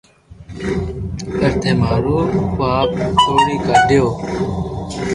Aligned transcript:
پر 1.37 1.51
ٿي 1.61 1.71
مارو 1.81 2.17
خواب 2.53 2.89
توڙي 3.23 3.55
ڪاڌيو 3.65 4.05